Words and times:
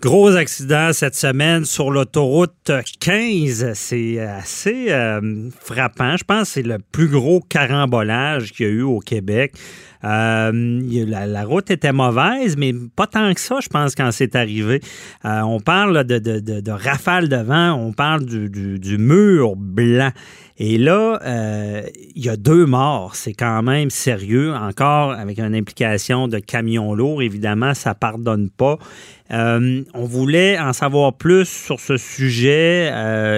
Gros 0.00 0.34
accident 0.34 0.94
cette 0.94 1.14
semaine 1.14 1.66
sur 1.66 1.90
l'autoroute 1.90 2.72
15. 3.00 3.74
C'est 3.74 4.18
assez 4.18 4.86
euh, 4.88 5.50
frappant. 5.60 6.16
Je 6.16 6.24
pense 6.24 6.48
que 6.48 6.54
c'est 6.54 6.62
le 6.62 6.78
plus 6.78 7.08
gros 7.08 7.40
carambolage 7.40 8.52
qu'il 8.52 8.66
y 8.66 8.68
a 8.70 8.72
eu 8.72 8.82
au 8.82 9.00
Québec. 9.00 9.52
Euh, 10.04 10.80
la, 11.06 11.44
route 11.44 11.70
était 11.70 11.92
mauvaise, 11.92 12.56
mais 12.56 12.72
pas 12.96 13.06
tant 13.06 13.32
que 13.34 13.40
ça, 13.40 13.56
je 13.60 13.68
pense, 13.68 13.94
quand 13.94 14.10
c'est 14.12 14.34
arrivé. 14.34 14.80
Euh, 15.24 15.40
on 15.42 15.60
parle 15.60 16.04
de, 16.04 16.18
de, 16.18 16.60
de, 16.60 16.70
rafale 16.70 17.28
de 17.28 17.36
vent, 17.36 17.72
on 17.72 17.92
parle 17.92 18.24
du, 18.24 18.48
du, 18.78 18.98
mur 18.98 19.56
blanc. 19.56 20.10
Et 20.62 20.76
là, 20.76 21.18
euh, 21.24 21.82
il 22.14 22.24
y 22.24 22.28
a 22.28 22.36
deux 22.36 22.66
morts. 22.66 23.14
C'est 23.14 23.32
quand 23.32 23.62
même 23.62 23.88
sérieux. 23.88 24.54
Encore 24.54 25.12
avec 25.12 25.38
une 25.38 25.54
implication 25.54 26.28
de 26.28 26.38
camion 26.38 26.94
lourd, 26.94 27.22
évidemment, 27.22 27.72
ça 27.72 27.94
pardonne 27.94 28.50
pas. 28.50 28.78
on 29.30 30.04
voulait 30.04 30.58
en 30.58 30.74
savoir 30.74 31.14
plus 31.14 31.46
sur 31.46 31.80
ce 31.80 31.96
sujet. 31.96 32.92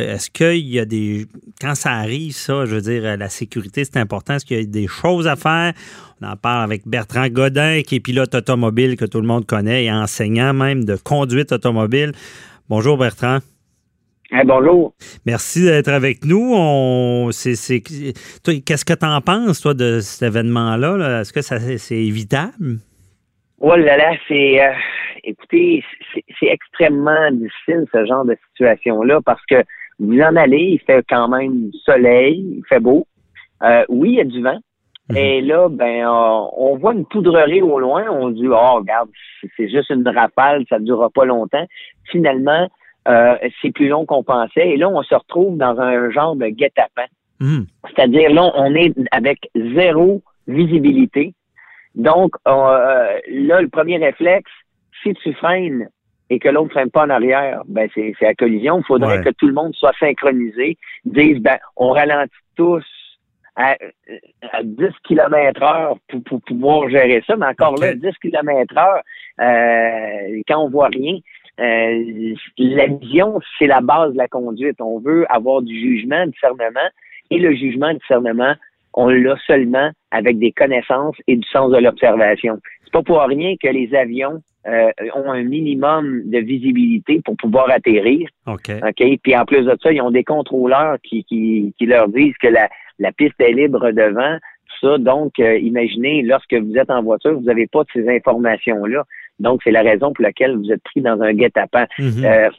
Est-ce 0.09 0.31
qu'il 0.31 0.69
y 0.69 0.81
a 0.81 0.85
des... 0.85 1.27
Quand 1.61 1.77
ça 1.77 1.93
arrive, 1.93 2.35
ça, 2.35 2.67
je 2.67 2.75
veux 2.75 2.81
dire, 2.81 3.17
la 3.17 3.29
sécurité, 3.29 3.85
c'est 3.85 3.99
important. 3.99 4.35
Est-ce 4.35 4.45
qu'il 4.45 4.57
y 4.57 4.61
a 4.61 4.65
des 4.65 4.89
choses 4.89 5.29
à 5.29 5.37
faire? 5.37 5.75
On 6.23 6.29
en 6.29 6.37
parle 6.37 6.63
avec 6.63 6.83
Bertrand 6.87 7.27
Godin, 7.29 7.83
qui 7.83 7.97
est 7.97 8.01
pilote 8.01 8.35
automobile 8.35 8.97
que 8.97 9.05
tout 9.05 9.21
le 9.21 9.27
monde 9.27 9.45
connaît 9.45 9.85
et 9.85 9.93
enseignant 9.93 10.53
même 10.53 10.85
de 10.85 10.97
conduite 10.97 11.53
automobile. 11.53 12.13
Bonjour 12.69 12.97
Bertrand. 12.97 13.39
bonjour. 14.45 14.95
Merci 15.27 15.65
d'être 15.65 15.89
avec 15.89 16.25
nous. 16.25 16.53
On, 16.55 17.31
qu'est-ce 17.31 18.85
que 18.85 18.95
tu 18.95 19.07
en 19.07 19.21
penses, 19.21 19.61
toi, 19.63 19.75
de 19.75 19.99
cet 20.01 20.29
événement-là? 20.29 21.21
Est-ce 21.21 21.33
que 21.33 21.43
ça, 21.43 21.59
c'est 21.59 21.97
évitable? 21.97 22.79
Oh 23.59 23.75
là 23.75 23.97
là, 23.97 24.15
c'est. 24.29 24.63
Euh, 24.63 24.73
écoutez, 25.25 25.83
c'est, 26.39 26.47
extrêmement 26.47 27.31
difficile, 27.33 27.87
ce 27.93 28.07
genre 28.07 28.25
de 28.25 28.37
situation-là, 28.51 29.21
parce 29.25 29.45
que 29.47 29.65
vous 29.99 30.21
en 30.21 30.37
allez, 30.37 30.79
il 30.79 30.81
fait 30.87 31.05
quand 31.09 31.29
même 31.29 31.71
soleil, 31.85 32.59
il 32.59 32.63
fait 32.69 32.81
beau. 32.81 33.07
Euh, 33.63 33.85
oui, 33.89 34.11
il 34.11 34.17
y 34.17 34.21
a 34.21 34.25
du 34.25 34.43
vent. 34.43 34.59
Mhm. 35.09 35.17
Et 35.17 35.41
là, 35.43 35.69
ben, 35.69 36.07
on 36.07 36.77
voit 36.77 36.95
une 36.95 37.07
poudrerie 37.07 37.63
au 37.63 37.79
loin. 37.79 38.05
On 38.11 38.31
dit, 38.31 38.47
oh, 38.49 38.75
regarde, 38.77 39.09
c'est 39.57 39.69
juste 39.69 39.91
une 39.91 40.07
rafale, 40.09 40.65
ça 40.69 40.79
ne 40.79 40.85
durera 40.85 41.11
pas 41.11 41.25
longtemps. 41.25 41.67
Finalement, 42.11 42.69
euh, 43.09 43.37
c'est 43.61 43.73
plus 43.73 43.89
long 43.89 44.07
qu'on 44.07 44.23
pensait. 44.23 44.71
Et 44.71 44.77
là, 44.77 44.89
on 44.89 45.03
se 45.03 45.15
retrouve 45.15 45.57
dans 45.57 45.79
un 45.81 46.11
genre 46.11 46.37
de 46.37 46.47
guet-apens. 46.47 47.11
Mhm. 47.41 47.67
C'est-à-dire, 47.89 48.31
là, 48.31 48.53
on 48.55 48.75
est 48.75 48.95
avec 49.11 49.51
zéro 49.55 50.23
visibilité. 50.47 51.35
Donc, 51.95 52.35
euh, 52.47 53.19
là, 53.29 53.61
le 53.61 53.69
premier 53.69 53.99
réflexe, 53.99 54.51
si 55.03 55.15
tu 55.15 55.33
freines 55.35 55.89
et 56.31 56.39
que 56.39 56.49
l'autre 56.49 56.69
ne 56.69 56.71
freine 56.71 56.91
pas 56.91 57.05
en 57.05 57.11
arrière, 57.11 57.63
ben 57.67 57.89
c'est 57.95 58.15
la 58.21 58.35
collision. 58.35 58.79
Il 58.79 58.85
faudrait 58.85 59.23
que 59.23 59.31
tout 59.31 59.47
le 59.47 59.53
monde 59.53 59.75
soit 59.75 59.93
synchronisé, 59.99 60.79
dise, 61.05 61.41
ben, 61.41 61.59
on 61.77 61.91
ralentit 61.91 62.33
tous 62.57 62.85
à, 63.57 63.77
10 64.63 64.87
km 65.05 65.63
heure 65.63 65.97
pour, 66.27 66.41
pouvoir 66.43 66.89
gérer 66.89 67.23
ça. 67.27 67.37
Mais 67.37 67.47
encore 67.47 67.77
là, 67.77 67.95
10 67.95 68.11
km 68.21 68.75
heure, 68.79 69.03
euh, 69.41 70.43
quand 70.49 70.59
on 70.59 70.71
voit 70.71 70.89
rien, 70.89 71.19
euh, 71.61 72.35
la 72.59 72.87
vision, 72.87 73.39
c'est 73.59 73.67
la 73.67 73.81
base 73.81 74.13
de 74.13 74.19
la 74.19 74.29
conduite. 74.29 74.81
On 74.81 74.99
veut 74.99 75.27
avoir 75.31 75.63
du 75.63 75.79
jugement, 75.79 76.25
du 76.25 76.33
discernement, 76.33 76.89
et 77.31 77.39
le 77.39 77.55
jugement, 77.55 77.93
du 77.93 77.99
discernement, 77.99 78.55
on 78.95 79.09
l'a 79.09 79.37
seulement 79.47 79.91
avec 80.11 80.39
des 80.39 80.53
connaissances 80.53 81.17
et 81.27 81.37
du 81.37 81.49
sens 81.49 81.71
de 81.71 81.79
l'observation. 81.79 82.59
C'est 82.85 82.93
pas 82.93 83.03
pour 83.03 83.21
rien 83.23 83.55
que 83.63 83.69
les 83.69 83.95
avions 83.95 84.43
euh, 84.67 84.91
ont 85.15 85.31
un 85.31 85.43
minimum 85.43 86.23
de 86.25 86.39
visibilité 86.39 87.21
pour 87.25 87.37
pouvoir 87.37 87.71
atterrir. 87.71 88.29
OK. 88.47 88.71
OK. 88.83 89.19
Puis 89.23 89.37
en 89.37 89.45
plus 89.45 89.65
de 89.65 89.77
ça, 89.83 89.93
ils 89.93 90.01
ont 90.01 90.11
des 90.11 90.25
contrôleurs 90.25 90.99
qui, 91.03 91.25
qui, 91.25 91.75
qui 91.79 91.87
leur 91.87 92.09
disent 92.09 92.37
que 92.41 92.49
la, 92.49 92.69
la 92.99 93.13
piste 93.13 93.41
est 93.41 93.53
libre 93.53 93.91
devant, 93.91 94.39
tout 94.69 94.87
ça. 94.87 94.99
Donc, 94.99 95.39
euh, 95.41 95.59
imaginez, 95.59 96.23
lorsque 96.23 96.55
vous 96.55 96.77
êtes 96.77 96.91
en 96.91 97.03
voiture, 97.03 97.35
vous 97.35 97.47
n'avez 97.47 97.67
pas 97.67 97.83
de 97.83 97.89
ces 97.93 98.09
informations-là. 98.09 99.05
Donc, 99.41 99.63
c'est 99.65 99.73
la 99.73 99.83
raison 99.83 100.13
pour 100.13 100.23
laquelle 100.23 100.57
vous 100.57 100.71
êtes 100.71 100.83
pris 100.85 101.01
dans 101.01 101.21
un 101.21 101.33
guet-apens. 101.33 101.87
Mhm. 101.99 102.25
Euh, 102.25 102.51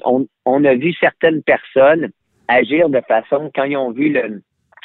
on, 0.45 0.65
a 0.65 0.75
vu 0.75 0.93
certaines 0.99 1.41
personnes 1.43 2.09
agir 2.49 2.89
de 2.89 3.01
façon, 3.07 3.49
quand 3.55 3.63
ils 3.63 3.77
ont 3.77 3.91
vu 3.91 4.11
le, 4.11 4.41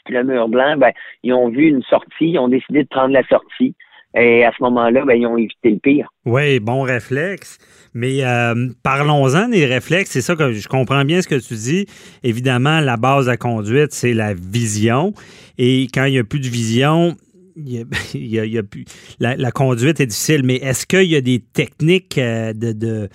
le 0.09 0.23
mur 0.23 0.49
blanc, 0.49 0.77
ben, 0.77 0.93
ils 1.25 1.33
ont 1.33 1.49
vu 1.49 1.67
une 1.67 1.83
sortie, 1.83 2.31
ils 2.31 2.39
ont 2.39 2.49
décidé 2.49 2.85
de 2.85 2.89
prendre 2.89 3.13
la 3.13 3.25
sortie. 3.25 3.75
Et 4.19 4.45
à 4.45 4.53
ce 4.57 4.63
moment-là, 4.65 5.05
ben, 5.05 5.15
ils 5.15 5.27
ont 5.27 5.37
évité 5.37 5.71
le 5.71 5.79
pire. 5.79 6.09
Oui, 6.25 6.59
bon 6.61 6.83
réflexe. 6.83 7.59
Mais 7.95 8.25
euh, 8.25 8.69
parlons-en 8.83 9.49
des 9.49 9.67
réflexes. 9.67 10.11
C'est 10.11 10.21
ça 10.21 10.37
que 10.37 10.53
je 10.53 10.69
comprends 10.69 11.05
bien 11.05 11.23
ce 11.23 11.29
que 11.29 11.37
tu 11.37 11.55
dis. 11.55 11.87
Évidemment, 12.23 12.81
la 12.81 12.97
base 12.97 13.27
de 13.27 13.31
la 13.31 13.37
conduite, 13.37 13.93
c'est 13.93 14.15
la 14.15 14.35
vision. 14.35 15.15
Et 15.57 15.89
quand 15.93 16.05
il 16.05 16.13
n'y 16.13 16.19
a 16.19 16.25
plus 16.25 16.41
de 16.41 16.49
vision, 16.49 17.17
il 17.57 17.87
y 18.15 18.59
a, 18.59 18.63
plus, 18.63 18.85
la, 19.21 19.51
conduite 19.53 20.01
est 20.01 20.07
difficile. 20.07 20.43
Mais 20.45 20.57
est-ce 20.57 20.87
qu'il 20.87 21.09
y 21.09 21.17
a 21.17 21.21
des 21.21 21.41
techniques 21.41 22.19
euh, 22.19 22.53
de, 22.53 23.09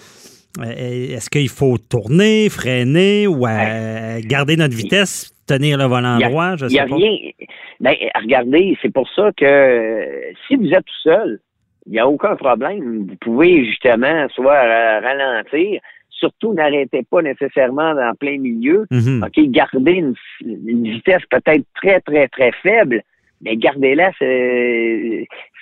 euh, 0.60 1.14
est-ce 1.16 1.30
qu'il 1.30 1.50
faut 1.50 1.78
tourner, 1.78 2.50
freiner 2.50 3.28
ou 3.28 3.42
garder 3.42 4.56
notre 4.56 4.76
vitesse, 4.76 5.33
tenir 5.46 5.78
le 5.78 5.86
volant 5.86 6.18
droit? 6.20 6.56
Je 6.56 6.68
sais 6.68 6.80
a 6.80 6.86
rien. 6.86 7.32
Ben, 7.80 7.96
regardez, 8.16 8.78
c'est 8.82 8.94
pour 8.94 9.10
ça 9.10 9.32
que 9.36 10.34
si 10.48 10.56
vous 10.56 10.70
êtes 10.74 10.86
tout 10.86 11.02
seul, 11.04 11.40
il 11.86 11.94
n'y 11.94 12.00
a 12.00 12.08
aucun 12.08 12.36
problème. 12.36 13.08
Vous 13.08 13.16
pouvez 13.20 13.66
justement 13.66 14.28
soit 14.30 14.62
ralentir, 15.02 15.82
surtout 16.10 16.54
n'arrêtez 16.54 17.04
pas 17.04 17.22
nécessairement 17.22 17.92
en 17.92 18.14
plein 18.16 18.38
milieu. 18.38 18.86
Mm-hmm. 18.92 19.26
OK, 19.26 19.52
gardez 19.52 19.92
une, 19.92 20.16
vitesse 20.42 21.24
peut-être 21.30 21.66
très, 21.76 22.00
très, 22.02 22.28
très 22.30 22.52
faible, 22.62 23.02
mais 23.44 23.58
gardez-la, 23.58 24.12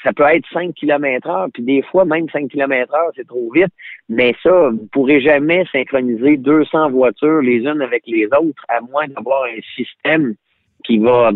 ça 0.03 0.14
peut 0.14 0.24
être 0.24 0.46
5 0.53 0.74
km 0.75 1.28
heure, 1.30 1.47
puis 1.53 1.64
des 1.64 1.81
fois, 1.81 2.06
même 2.06 2.30
5 2.30 2.50
km 2.50 2.94
heure, 2.94 3.12
c'est 3.16 3.28
trop 3.28 3.52
vite. 3.52 3.74
Mais 4.08 4.36
ça, 4.44 4.69
vous 4.69 4.81
ne 4.81 4.88
pourrez 4.92 5.22
jamais 5.22 5.66
synchroniser 5.72 6.38
200 6.38 6.92
voitures 6.92 7.42
les 7.42 7.58
unes 7.58 7.81
avec 7.81 8.03
les 8.08 8.25
autres, 8.25 8.64
à 8.68 8.81
moins 8.81 9.08
d'avoir 9.08 9.44
un 9.46 9.62
système 9.75 10.36
qui 10.84 10.97
va 11.00 11.31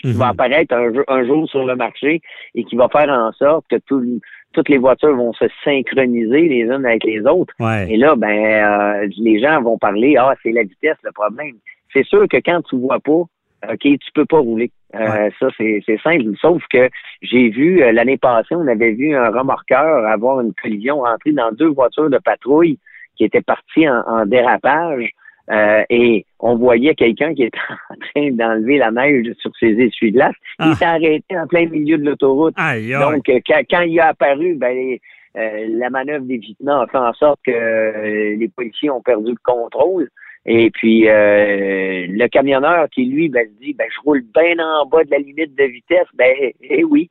qui 0.00 0.12
va 0.12 0.26
mhm. 0.26 0.30
apparaître 0.30 0.74
un, 0.74 1.26
jour 1.26 1.46
sur 1.48 1.66
le 1.66 1.76
marché 1.76 2.22
et 2.54 2.64
qui 2.64 2.74
va 2.74 2.88
faire 2.88 3.10
en 3.10 3.32
sorte 3.32 3.66
que 3.68 3.76
toutes 3.86 4.68
les 4.70 4.78
voitures 4.78 5.14
vont 5.14 5.34
se 5.34 5.44
synchroniser 5.62 6.48
les 6.48 6.62
unes 6.62 6.86
avec 6.86 7.04
les 7.04 7.20
autres. 7.26 7.52
Et 7.86 7.98
là, 7.98 8.16
ben, 8.16 8.28
euh, 8.28 9.08
les 9.18 9.40
gens 9.40 9.60
vont 9.60 9.76
parler, 9.76 10.16
ah, 10.16 10.34
c'est 10.42 10.52
la 10.52 10.62
vitesse 10.62 10.96
le 11.02 11.12
problème. 11.12 11.56
C'est 11.92 12.06
sûr 12.06 12.26
que 12.28 12.38
quand 12.38 12.62
tu 12.62 12.76
vois 12.76 13.00
pas, 13.00 13.24
OK, 13.68 13.80
tu 13.80 14.12
peux 14.14 14.24
pas 14.24 14.38
rouler. 14.38 14.70
Euh, 14.94 15.30
ça, 15.38 15.48
c'est 15.56 16.00
simple. 16.02 16.24
Sauf 16.40 16.62
que 16.70 16.88
j'ai 17.22 17.48
vu, 17.48 17.82
euh, 17.82 17.92
l'année 17.92 18.16
passée, 18.16 18.54
on 18.54 18.66
avait 18.66 18.92
vu 18.92 19.14
un 19.14 19.30
remorqueur 19.30 20.06
avoir 20.06 20.40
une 20.40 20.54
collision, 20.54 21.00
rentrer 21.00 21.32
dans 21.32 21.52
deux 21.52 21.68
voitures 21.68 22.10
de 22.10 22.18
patrouille 22.18 22.78
qui 23.16 23.24
étaient 23.24 23.42
parties 23.42 23.88
en 23.88 24.24
dérapage. 24.26 25.12
Euh, 25.50 25.82
et 25.90 26.26
on 26.38 26.56
voyait 26.56 26.94
quelqu'un 26.94 27.34
qui 27.34 27.44
était 27.44 27.58
en 27.90 27.94
train 27.96 28.30
d'enlever 28.30 28.78
la 28.78 28.90
neige 28.90 29.32
sur 29.40 29.50
ses 29.58 29.72
essuie-glaces. 29.72 30.34
Il 30.60 30.66
ah. 30.66 30.74
s'est 30.74 30.84
arrêté 30.84 31.38
en 31.38 31.46
plein 31.46 31.66
milieu 31.66 31.98
de 31.98 32.04
l'autoroute. 32.04 32.54
Donc, 32.56 33.28
euh, 33.28 33.40
quand, 33.68 33.80
il 33.80 33.98
a 34.00 34.08
apparu, 34.08 34.54
ben, 34.54 34.96
euh, 35.36 35.66
la 35.70 35.90
manœuvre 35.90 36.24
d'évitement 36.24 36.82
a 36.82 36.86
fait 36.86 36.98
en 36.98 37.12
sorte 37.14 37.40
que 37.44 38.36
les 38.36 38.48
policiers 38.48 38.90
ont 38.90 39.02
perdu 39.02 39.32
le 39.32 39.38
contrôle. 39.42 40.08
Et 40.46 40.70
puis 40.70 41.02
le 41.02 42.26
camionneur 42.28 42.88
qui 42.90 43.04
lui 43.04 43.28
ben, 43.28 43.46
se 43.46 43.64
dit 43.64 43.74
ben 43.74 43.86
je 43.94 44.00
roule 44.02 44.24
bien 44.34 44.58
en 44.58 44.86
bas 44.86 45.04
de 45.04 45.10
la 45.10 45.18
limite 45.18 45.54
de 45.56 45.64
vitesse, 45.64 46.06
ben 46.14 46.34
eh 46.62 46.82
oui. 46.82 47.10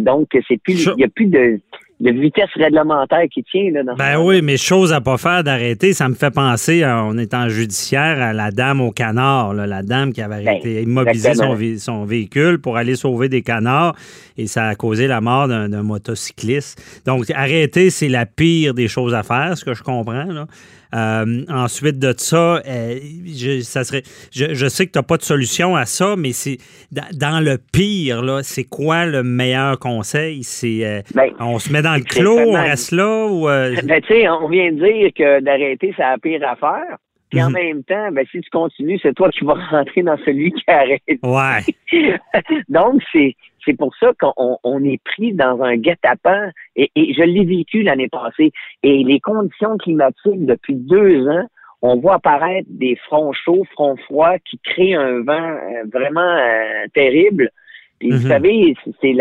donc 0.00 0.28
c'est 0.46 0.60
plus 0.62 0.86
il 0.96 1.00
y 1.00 1.04
a 1.04 1.08
plus 1.08 1.26
de 1.26 1.58
de 2.00 2.10
vitesse 2.10 2.50
réglementaire 2.54 3.24
qui 3.32 3.42
tient. 3.42 3.70
Là, 3.72 3.82
dans 3.82 3.94
ben 3.94 4.18
oui, 4.20 4.40
mais 4.42 4.56
chose 4.56 4.92
à 4.92 5.00
pas 5.00 5.16
faire 5.16 5.42
d'arrêter, 5.42 5.92
ça 5.92 6.08
me 6.08 6.14
fait 6.14 6.30
penser, 6.30 6.84
on 6.84 7.18
est 7.18 7.34
en 7.34 7.48
judiciaire, 7.48 8.20
à 8.20 8.32
la 8.32 8.50
dame 8.50 8.80
au 8.80 8.92
canard, 8.92 9.52
la 9.54 9.82
dame 9.82 10.12
qui 10.12 10.22
avait 10.22 10.44
ben, 10.44 10.48
arrêté, 10.48 10.82
immobilisé 10.82 11.34
son, 11.78 12.04
véhicule 12.04 12.60
pour 12.60 12.76
aller 12.76 12.94
sauver 12.94 13.28
des 13.28 13.42
canards 13.42 13.94
et 14.36 14.46
ça 14.46 14.68
a 14.68 14.74
causé 14.74 15.06
la 15.08 15.20
mort 15.20 15.48
d'un 15.48 15.82
motocycliste. 15.82 17.02
Donc, 17.06 17.24
arrêter, 17.34 17.90
c'est 17.90 18.08
la 18.08 18.26
pire 18.26 18.74
des 18.74 18.88
choses 18.88 19.14
à 19.14 19.22
faire, 19.22 19.56
ce 19.56 19.64
que 19.64 19.74
je 19.74 19.82
comprends. 19.82 20.24
Là. 20.24 20.46
Euh, 20.94 21.44
ensuite 21.48 21.98
de 21.98 22.14
ça, 22.16 22.62
euh, 22.66 22.98
je, 23.26 23.60
ça 23.60 23.84
serait, 23.84 24.02
je, 24.32 24.68
sais 24.68 24.86
que 24.86 24.92
tu 24.92 24.98
n'as 24.98 25.02
pas 25.02 25.18
de 25.18 25.22
solution 25.22 25.76
à 25.76 25.84
ça, 25.84 26.14
mais 26.16 26.32
c'est 26.32 26.58
dans 26.90 27.44
le 27.44 27.58
pire, 27.58 28.22
là, 28.22 28.42
c'est 28.42 28.64
quoi 28.64 29.04
le 29.04 29.22
meilleur 29.22 29.78
conseil? 29.78 30.42
C'est 30.44 30.86
euh, 30.86 31.02
ben, 31.14 31.30
on 31.40 31.58
se 31.58 31.72
met 31.72 31.82
dans 31.82 31.94
le 31.94 32.04
clos, 32.04 32.38
on 32.38 32.52
reste 32.52 32.92
là 32.92 33.26
ou 33.26 33.46
ben, 33.46 34.00
tu 34.00 34.08
sais, 34.08 34.28
on 34.28 34.48
vient 34.48 34.72
de 34.72 34.78
dire 34.78 35.10
que 35.14 35.40
d'arrêter, 35.40 35.92
c'est 35.96 36.02
la 36.02 36.16
pire 36.18 36.48
affaire. 36.48 36.96
Puis 37.30 37.42
en 37.42 37.50
mhm. 37.50 37.54
même 37.54 37.84
temps, 37.84 38.10
ben, 38.12 38.24
si 38.30 38.40
tu 38.40 38.50
continues, 38.50 38.98
c'est 39.02 39.14
toi 39.14 39.28
qui 39.30 39.44
vas 39.44 39.54
rentrer 39.70 40.02
dans 40.02 40.16
celui 40.24 40.52
qui 40.52 40.64
arrête. 40.66 41.02
Ouais. 41.22 42.12
Donc, 42.68 43.02
c'est 43.12 43.36
c'est 43.64 43.76
pour 43.76 43.94
ça 43.96 44.12
qu'on 44.18 44.84
est 44.84 45.02
pris 45.04 45.32
dans 45.32 45.62
un 45.62 45.76
guet-apens. 45.76 46.50
Et, 46.76 46.90
et 46.94 47.14
je 47.14 47.22
l'ai 47.22 47.44
vécu 47.44 47.82
l'année 47.82 48.08
passée. 48.08 48.52
Et 48.82 49.04
les 49.04 49.20
conditions 49.20 49.76
climatiques 49.78 50.46
depuis 50.46 50.74
deux 50.74 51.26
ans, 51.28 51.46
on 51.82 51.96
voit 51.96 52.14
apparaître 52.14 52.68
des 52.70 52.96
fronts 52.96 53.32
chauds, 53.32 53.64
fronts 53.72 53.96
froids 54.04 54.38
qui 54.40 54.58
créent 54.58 54.94
un 54.94 55.22
vent 55.22 55.32
euh, 55.32 55.84
vraiment 55.92 56.20
euh, 56.20 56.86
terrible. 56.94 57.50
Puis 57.98 58.10
vous 58.10 58.22
mhm. 58.22 58.28
savez, 58.28 58.74
c'est 59.00 59.14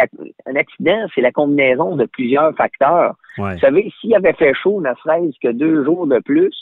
un 0.45 0.55
accident, 0.55 1.07
c'est 1.13 1.21
la 1.21 1.31
combinaison 1.31 1.95
de 1.95 2.05
plusieurs 2.05 2.55
facteurs. 2.55 3.15
Vous 3.37 3.59
savez, 3.59 3.91
s'il 3.99 4.15
avait 4.15 4.33
fait 4.33 4.53
chaud, 4.53 4.81
ne 4.81 4.93
serait-ce 5.03 5.39
que 5.41 5.51
deux 5.51 5.83
jours 5.83 6.07
de 6.07 6.19
plus, 6.19 6.55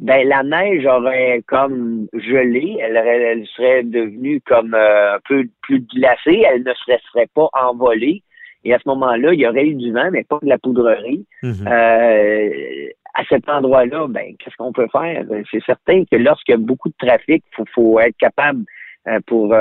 ben 0.00 0.26
la 0.26 0.42
neige 0.42 0.84
aurait 0.86 1.42
comme 1.46 2.08
gelé, 2.12 2.78
elle, 2.80 2.96
elle 2.96 3.46
serait 3.46 3.82
devenue 3.84 4.40
comme 4.40 4.74
euh, 4.74 5.16
un 5.16 5.18
peu 5.28 5.44
plus 5.62 5.80
glacée, 5.80 6.44
elle 6.46 6.62
ne 6.64 6.74
se 6.74 6.92
serait 7.12 7.28
pas 7.34 7.48
envolée. 7.52 8.22
Et 8.64 8.74
à 8.74 8.78
ce 8.78 8.88
moment-là, 8.88 9.32
il 9.32 9.40
y 9.40 9.46
aurait 9.46 9.66
eu 9.66 9.74
du 9.74 9.92
vent, 9.92 10.10
mais 10.12 10.24
pas 10.24 10.38
de 10.40 10.48
la 10.48 10.58
poudrerie. 10.58 11.26
Mhm. 11.42 11.66
Euh, 11.66 12.88
à 13.14 13.24
cet 13.28 13.48
endroit-là, 13.48 14.06
ben 14.08 14.36
qu'est-ce 14.38 14.56
qu'on 14.56 14.72
peut 14.72 14.88
faire? 14.90 15.24
C'est 15.50 15.62
certain 15.64 16.04
que 16.04 16.16
lorsqu'il 16.16 16.52
y 16.52 16.56
a 16.56 16.58
beaucoup 16.58 16.88
de 16.88 16.94
trafic, 16.98 17.44
faut, 17.54 17.64
faut 17.74 18.00
être 18.00 18.16
capable 18.16 18.64
euh, 19.08 19.18
pour 19.26 19.52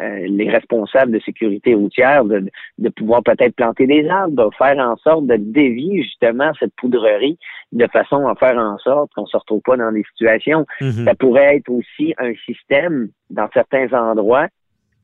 euh, 0.00 0.26
les 0.28 0.50
responsables 0.50 1.12
de 1.12 1.20
sécurité 1.20 1.74
routière 1.74 2.24
de, 2.24 2.46
de 2.78 2.88
pouvoir 2.88 3.22
peut-être 3.22 3.54
planter 3.54 3.86
des 3.86 4.08
arbres, 4.08 4.50
de 4.50 4.54
faire 4.56 4.78
en 4.78 4.96
sorte 4.96 5.26
de 5.26 5.36
dévier 5.36 6.02
justement 6.02 6.52
cette 6.58 6.74
poudrerie 6.76 7.38
de 7.72 7.86
façon 7.86 8.26
à 8.26 8.34
faire 8.34 8.56
en 8.56 8.78
sorte 8.78 9.12
qu'on 9.14 9.22
ne 9.22 9.26
se 9.26 9.36
retrouve 9.36 9.60
pas 9.62 9.76
dans 9.76 9.92
des 9.92 10.04
situations. 10.12 10.66
Mhm. 10.80 11.04
Ça 11.04 11.14
pourrait 11.14 11.56
être 11.56 11.68
aussi 11.68 12.14
un 12.18 12.32
système 12.46 13.08
dans 13.30 13.48
certains 13.52 13.92
endroits 13.92 14.48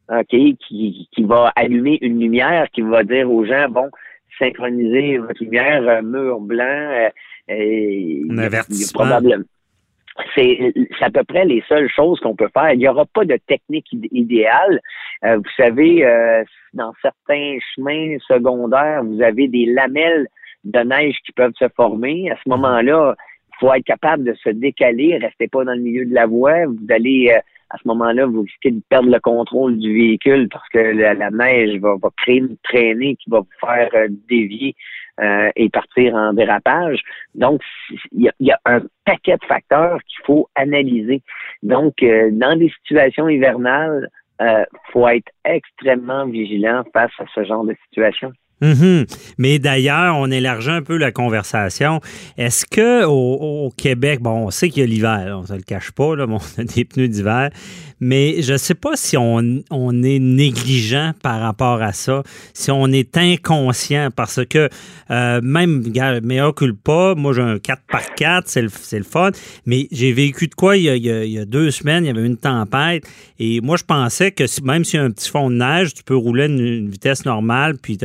OK, 0.09 0.29
qui, 0.29 1.09
qui 1.13 1.25
va 1.25 1.53
allumer 1.57 1.99
une 2.01 2.21
lumière, 2.21 2.69
qui 2.73 2.81
va 2.83 3.03
dire 3.03 3.31
aux 3.31 3.45
gens, 3.45 3.69
bon, 3.69 3.91
synchronisez 4.39 5.19
votre 5.19 5.43
lumière, 5.43 5.83
euh, 5.89 6.03
mur 6.03 6.41
blanc, 6.41 6.65
euh, 6.65 7.09
et, 7.49 8.23
un 8.31 8.39
avertissement. 8.39 9.05
Probablement, 9.05 9.45
c'est 10.35 10.73
à 11.01 11.11
peu 11.11 11.25
près 11.25 11.45
les 11.45 11.63
seules 11.69 11.91
choses 11.91 12.21
qu'on 12.21 12.37
peut 12.37 12.51
faire. 12.53 12.73
Il 12.73 12.79
n'y 12.79 12.89
aura 12.89 13.05
pas 13.07 13.25
de 13.25 13.39
technique 13.47 13.87
idéale. 14.13 14.81
Euh, 15.25 15.37
vous 15.37 15.51
savez, 15.57 16.05
euh, 16.05 16.45
dans 16.75 16.93
certains 17.03 17.59
chemins 17.75 18.17
secondaires, 18.27 19.03
vous 19.05 19.23
avez 19.23 19.49
des 19.49 19.67
lamelles 19.67 20.27
de 20.65 20.81
neige 20.81 21.17
qui 21.25 21.33
peuvent 21.33 21.55
se 21.59 21.69
former. 21.77 22.31
À 22.31 22.37
ce 22.37 22.49
moment-là, 22.51 23.15
il 23.19 23.57
faut 23.61 23.73
être 23.73 23.85
capable 23.85 24.25
de 24.25 24.35
se 24.35 24.51
décaler, 24.51 25.19
restez 25.19 25.49
pas 25.49 25.65
dans 25.65 25.75
le 25.75 25.81
milieu 25.81 26.05
de 26.05 26.15
la 26.15 26.27
voie. 26.27 26.67
Vous 26.67 26.87
allez 26.91 27.33
euh, 27.35 27.41
à 27.71 27.79
ce 27.79 27.89
moment-là, 27.89 28.27
vous 28.27 28.43
risquez 28.43 28.71
de 28.71 28.81
perdre 28.89 29.11
le 29.11 29.19
contrôle 29.19 29.79
du 29.79 29.93
véhicule 29.93 30.49
parce 30.49 30.69
que 30.69 30.79
la, 30.79 31.31
neige 31.31 31.81
va, 31.81 31.97
créer 32.17 32.39
une 32.39 32.57
traînée 32.63 33.17
qui 33.17 33.29
va 33.29 33.41
vous 33.41 33.47
faire 33.61 33.91
dévier 34.29 34.77
euh, 35.21 35.51
et 35.57 35.69
partir 35.71 36.15
en 36.15 36.33
dérapage. 36.33 37.01
Donc, 37.35 37.63
il 38.13 38.31
y, 38.41 38.51
a, 38.51 38.61
un 38.67 38.83
paquet 39.05 39.37
de 39.37 39.45
facteurs 39.47 39.99
qu'il 40.05 40.25
faut 40.25 40.49
analyser. 40.55 41.23
Donc, 41.63 42.03
euh, 42.03 42.31
dans 42.33 42.59
des 42.59 42.71
situations 42.81 43.29
hivernales, 43.29 44.11
euh, 44.43 44.65
faut 44.93 45.09
être 45.09 45.31
extrêmement 45.45 46.27
vigilant 46.27 46.85
face 46.93 47.13
à 47.19 47.25
ce 47.35 47.45
genre 47.45 47.65
de 47.65 47.75
situation. 47.87 48.33
Mhm. 48.63 49.05
Mais 49.37 49.59
d'ailleurs, 49.59 50.17
on 50.17 50.31
élargit 50.31 50.71
un 50.71 50.83
peu 50.83 50.97
la 50.97 51.13
conversation. 51.13 52.01
Est-ce 52.39 52.65
que 52.65 53.05
au, 53.05 53.71
Québec, 53.77 54.21
bon, 54.21 54.47
on 54.47 54.51
sait 54.51 54.71
qu'il 54.71 54.81
y 54.81 54.83
a 54.83 54.87
l'hiver, 54.87 55.39
on 55.39 55.53
ne 55.53 55.59
le 55.59 55.63
cache 55.63 55.91
pas, 55.91 56.17
là, 56.17 56.27
on 56.29 56.37
a 56.37 56.65
des 56.65 56.85
pneus 56.87 57.09
d'hiver, 57.09 57.51
mais 58.01 58.41
je 58.41 58.53
ne 58.53 58.59
sais 58.59 58.75
pas 58.75 58.97
si 58.97 59.17
on, 59.17 59.43
est 59.43 60.19
négligent 60.19 61.13
par 61.23 61.41
rapport 61.41 61.83
à 61.83 61.93
ça, 61.93 62.23
si 62.55 62.71
on 62.71 62.87
est 62.89 63.17
inconscient, 63.17 64.11
parce 64.15 64.45
que 64.47 64.69
euh, 65.11 65.41
même, 65.43 65.83
mais 66.23 66.41
pas, 66.85 67.15
moi 67.15 67.33
j'ai 67.33 67.43
un 67.43 67.57
4x4, 67.57 68.43
c'est 68.47 68.63
le, 68.63 68.71
le, 68.93 69.05
fun, 69.05 69.31
mais 69.67 69.89
j'ai 69.93 70.13
vécu 70.13 70.49
de 70.49 70.55
quoi 70.55 70.77
il 70.77 70.85
y, 70.85 71.39
a, 71.39 71.45
deux 71.45 71.71
semaines, 71.71 72.05
il 72.05 72.09
y 72.09 72.11
avait 72.11 72.27
une 72.27 72.37
tempête, 72.37 73.05
et 73.39 73.61
moi 73.61 73.77
je 73.77 73.85
pensais 73.85 74.31
que 74.31 74.45
même 74.63 74.85
s'il 74.85 75.01
y 75.01 75.03
a 75.03 75.05
un 75.05 75.11
petit 75.11 75.31
fond 75.31 75.51
de 75.51 75.57
neige, 75.57 75.95
tu 75.95 76.03
peux 76.03 76.17
rouler 76.17 76.47
une, 76.47 76.61
une 76.61 76.91
vitesse 76.91 77.25
normale, 77.25 77.77
puis 77.81 77.99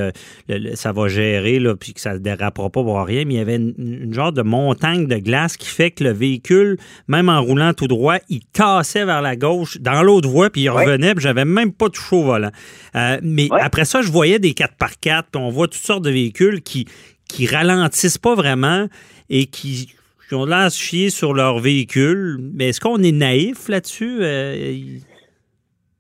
ça 0.75 0.91
va 0.91 1.07
gérer, 1.07 1.59
là, 1.59 1.75
puis 1.75 1.93
que 1.93 2.01
ça 2.01 2.13
ne 2.13 2.19
dérapera 2.19 2.69
pas 2.69 2.83
pour 2.83 3.01
rien, 3.03 3.25
mais 3.25 3.35
il 3.35 3.37
y 3.37 3.41
avait 3.41 3.55
une, 3.55 4.13
genre 4.13 4.31
de 4.31 4.41
montagne 4.41 5.07
de 5.07 5.17
glace 5.17 5.57
qui 5.57 5.67
fait 5.67 5.91
que 5.91 6.03
le 6.03 6.11
véhicule, 6.11 6.77
même 7.07 7.29
en 7.29 7.41
roulant 7.41 7.73
tout 7.73 7.87
droit, 7.87 8.17
il 8.29 8.41
tassait 8.45 9.05
vers 9.05 9.21
la 9.21 9.35
gauche 9.35 9.79
dans 9.79 10.03
l'autre 10.03 10.29
voie, 10.29 10.49
puis 10.49 10.61
il 10.61 10.69
revenait, 10.69 11.13
puis 11.15 11.23
j'avais 11.23 11.45
même 11.45 11.71
pas 11.71 11.89
touché 11.89 12.15
au 12.15 12.23
volant. 12.23 12.51
Euh, 12.95 13.17
mais 13.23 13.47
après 13.59 13.85
ça, 13.85 14.01
je 14.01 14.11
voyais 14.11 14.39
des 14.39 14.51
4x4, 14.51 15.23
on 15.35 15.49
voit 15.49 15.67
toutes 15.67 15.81
sortes 15.81 16.03
de 16.03 16.11
véhicules 16.11 16.61
qui 16.61 16.87
qui 17.31 17.47
ralentissent 17.47 18.17
pas 18.17 18.35
vraiment 18.35 18.87
et 19.29 19.45
qui, 19.45 19.93
ont 20.33 20.45
l'air 20.45 20.69
chier 20.69 21.09
sur 21.09 21.33
leur 21.33 21.59
véhicule. 21.59 22.37
Mais 22.53 22.69
est-ce 22.69 22.79
qu'on 22.79 23.03
est 23.03 23.11
naïf 23.11 23.67
là-dessus? 23.67 24.19
Euh, 24.21 24.73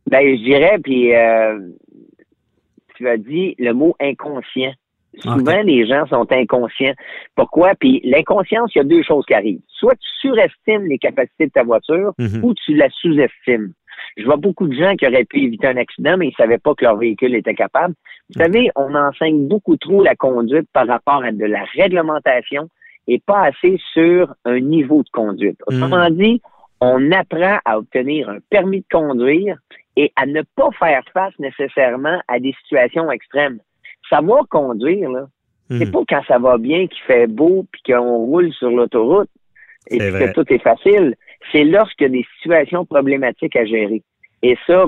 ben, 0.09 0.21
je 0.21 0.43
dirais, 0.43 0.77
puis 0.81 1.13
euh, 1.13 1.59
tu 3.01 3.09
as 3.09 3.17
dit 3.17 3.55
le 3.57 3.73
mot 3.73 3.95
inconscient. 3.99 4.73
Souvent, 5.17 5.61
les 5.63 5.85
gens 5.85 6.05
sont 6.07 6.25
inconscients. 6.31 6.93
Pourquoi? 7.35 7.75
Puis 7.75 8.01
l'inconscience, 8.05 8.71
il 8.73 8.77
y 8.77 8.81
a 8.81 8.85
deux 8.85 9.03
choses 9.03 9.25
qui 9.25 9.33
arrivent. 9.33 9.59
Soit 9.67 9.95
tu 9.95 10.09
surestimes 10.21 10.85
les 10.85 10.97
capacités 10.97 11.47
de 11.47 11.51
ta 11.51 11.63
voiture 11.63 12.13
mhm. 12.17 12.43
ou 12.43 12.53
tu 12.53 12.75
la 12.75 12.89
sous-estimes. 12.89 13.73
Je 14.15 14.23
vois 14.23 14.37
beaucoup 14.37 14.67
de 14.67 14.73
gens 14.73 14.95
qui 14.95 15.05
auraient 15.05 15.25
pu 15.25 15.41
éviter 15.41 15.67
un 15.67 15.77
accident, 15.77 16.15
mais 16.17 16.27
ils 16.27 16.35
ne 16.39 16.43
savaient 16.43 16.57
pas 16.57 16.73
que 16.75 16.85
leur 16.85 16.97
véhicule 16.97 17.35
était 17.35 17.53
capable. 17.53 17.93
Vous 18.29 18.41
savez, 18.41 18.69
on 18.75 18.95
enseigne 18.95 19.47
beaucoup 19.47 19.75
trop 19.75 20.01
la 20.01 20.15
conduite 20.15 20.67
par 20.71 20.87
rapport 20.87 21.23
à 21.23 21.31
de 21.31 21.45
la 21.45 21.63
réglementation 21.75 22.69
et 23.07 23.19
pas 23.19 23.47
assez 23.47 23.79
sur 23.93 24.33
un 24.45 24.59
niveau 24.59 25.03
de 25.03 25.09
conduite. 25.11 25.59
Autrement 25.67 26.09
mhm. 26.09 26.17
dit, 26.17 26.41
on 26.79 27.11
apprend 27.11 27.59
à 27.65 27.77
obtenir 27.77 28.29
un 28.29 28.37
permis 28.49 28.79
de 28.79 28.85
conduire 28.89 29.57
et 30.01 30.11
à 30.15 30.25
ne 30.25 30.41
pas 30.55 30.69
faire 30.79 31.03
face 31.13 31.37
nécessairement 31.37 32.19
à 32.27 32.39
des 32.39 32.55
situations 32.63 33.11
extrêmes. 33.11 33.59
Savoir 34.09 34.47
conduire, 34.49 35.11
là, 35.11 35.27
c'est 35.69 35.85
mhm. 35.85 35.91
pas 35.91 36.01
quand 36.09 36.21
ça 36.27 36.39
va 36.39 36.57
bien, 36.57 36.87
qu'il 36.87 37.03
fait 37.03 37.27
beau, 37.27 37.67
puis 37.71 37.83
qu'on 37.85 38.17
roule 38.17 38.51
sur 38.53 38.71
l'autoroute 38.71 39.29
et 39.91 39.99
que 39.99 40.33
tout 40.33 40.51
est 40.51 40.63
facile. 40.63 41.15
C'est 41.51 41.63
lorsqu'il 41.63 42.05
y 42.05 42.09
a 42.09 42.13
des 42.13 42.25
situations 42.37 42.83
problématiques 42.83 43.55
à 43.55 43.63
gérer. 43.63 44.01
Et 44.41 44.57
ça, 44.65 44.85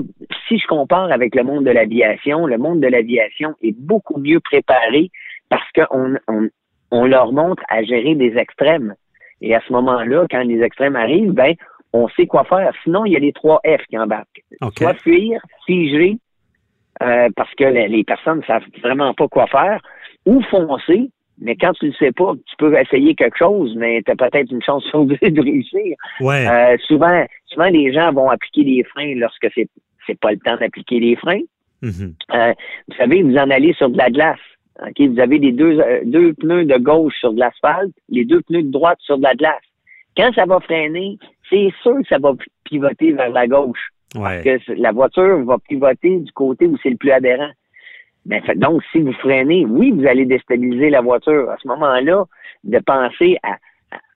si 0.48 0.58
je 0.58 0.66
compare 0.66 1.12
avec 1.12 1.36
le 1.36 1.44
monde 1.44 1.64
de 1.64 1.70
l'aviation, 1.70 2.46
le 2.46 2.58
monde 2.58 2.80
de 2.80 2.88
l'aviation 2.88 3.54
est 3.62 3.76
beaucoup 3.78 4.18
mieux 4.18 4.40
préparé 4.40 5.12
parce 5.48 5.70
qu'on 5.76 6.16
on, 6.26 6.48
on 6.90 7.04
leur 7.06 7.32
montre 7.32 7.62
à 7.68 7.84
gérer 7.84 8.16
des 8.16 8.36
extrêmes. 8.36 8.96
Et 9.40 9.54
à 9.54 9.60
ce 9.60 9.72
moment-là, 9.72 10.26
quand 10.28 10.42
les 10.42 10.60
extrêmes 10.60 10.96
arrivent, 10.96 11.32
ben, 11.32 11.54
on 11.94 12.08
sait 12.08 12.26
quoi 12.26 12.44
faire. 12.44 12.72
Sinon, 12.82 13.06
il 13.06 13.12
y 13.12 13.16
a 13.16 13.20
les 13.20 13.32
trois 13.32 13.60
F 13.64 13.86
qui 13.88 13.96
embarquent. 13.96 14.42
Soit 14.76 14.94
fuir, 14.94 15.40
figer, 15.64 16.18
euh, 17.02 17.28
parce 17.36 17.54
que 17.54 17.64
les, 17.64 18.04
personnes 18.04 18.38
ne 18.38 18.44
savent 18.44 18.64
vraiment 18.82 19.14
pas 19.14 19.28
quoi 19.28 19.46
faire, 19.46 19.80
ou 20.26 20.42
foncer, 20.42 21.08
mais 21.40 21.54
quand 21.54 21.72
tu 21.72 21.86
ne 21.86 21.90
le 21.90 21.96
sais 21.96 22.12
pas, 22.12 22.32
tu 22.34 22.56
peux 22.58 22.76
essayer 22.76 23.14
quelque 23.14 23.38
chose, 23.38 23.74
mais 23.76 24.02
tu 24.04 24.10
as 24.10 24.16
peut-être 24.16 24.50
une 24.50 24.62
chance 24.62 24.84
sur 24.90 25.04
deux 25.04 25.16
de 25.22 25.40
réussir. 25.40 25.96
Euh, 26.20 26.76
souvent, 26.86 27.24
souvent, 27.46 27.68
les 27.68 27.92
gens 27.92 28.12
vont 28.12 28.28
appliquer 28.28 28.64
les 28.64 28.84
freins 28.84 29.14
lorsque 29.14 29.46
c'est 29.54 29.68
c'est 30.06 30.18
pas 30.18 30.32
le 30.32 30.38
temps 30.38 30.56
d'appliquer 30.56 31.00
les 31.00 31.16
freins. 31.16 31.40
Mm-hmm. 31.82 32.12
Euh, 32.34 32.52
vous 32.88 32.96
savez, 32.96 33.22
vous 33.22 33.36
en 33.36 33.50
allez 33.50 33.72
sur 33.72 33.88
de 33.88 33.96
la 33.96 34.10
glace. 34.10 34.38
Vous 34.98 35.20
avez 35.20 35.38
les 35.38 35.52
deux, 35.52 35.80
deux 36.04 36.34
pneus 36.34 36.66
de 36.66 36.76
gauche 36.76 37.14
sur 37.20 37.32
de 37.32 37.38
l'asphalte, 37.38 37.94
les 38.10 38.24
deux 38.24 38.42
pneus 38.42 38.64
de 38.64 38.70
droite 38.70 38.98
sur 39.00 39.16
de 39.16 39.22
la 39.22 39.34
glace. 39.34 39.62
Quand 40.16 40.32
ça 40.34 40.44
va 40.44 40.60
freiner, 40.60 41.16
c'est 41.50 41.70
sûr 41.82 41.96
que 41.96 42.08
ça 42.08 42.18
va 42.18 42.32
pivoter 42.64 43.12
vers 43.12 43.30
la 43.30 43.46
gauche. 43.46 43.90
Parce 44.14 44.42
que 44.42 44.72
la 44.74 44.92
voiture 44.92 45.44
va 45.44 45.58
pivoter 45.58 46.20
du 46.20 46.32
côté 46.32 46.66
où 46.66 46.76
c'est 46.82 46.90
le 46.90 46.96
plus 46.96 47.10
adhérent. 47.10 47.50
Ben, 48.26 48.40
donc, 48.56 48.82
si 48.92 49.00
vous 49.00 49.12
freinez, 49.12 49.66
oui, 49.66 49.90
vous 49.90 50.06
allez 50.06 50.24
déstabiliser 50.24 50.88
la 50.88 51.00
voiture. 51.00 51.50
À 51.50 51.56
ce 51.60 51.68
moment-là, 51.68 52.24
de 52.62 52.78
penser 52.78 53.36
à, 53.42 53.56